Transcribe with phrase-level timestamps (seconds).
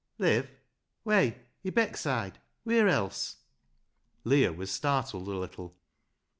[0.17, 0.49] "Live?
[1.03, 3.37] Whey, i' Beckside; wheer else?"
[4.23, 5.75] Leah was startled a little.